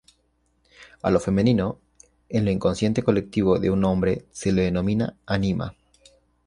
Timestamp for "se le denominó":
4.31-5.13